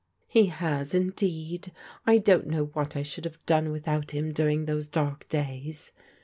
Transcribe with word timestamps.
He 0.27 0.47
has. 0.47 0.95
indeed. 0.95 1.71
I 2.07 2.17
dai*t 2.17 2.49
know 2.49 2.65
what 2.73 2.95
I 2.95 3.03
should 3.03 3.23
have 3.25 3.37
dooe 3.45 3.71
without 3.71 4.09
him 4.09 4.31
during 4.33 4.65
those 4.65 4.87
dark 4.87 5.29
days. 5.29 5.91